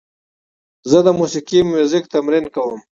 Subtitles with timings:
[0.89, 2.79] زه د موسیقۍ میوزیک تمرین کوم.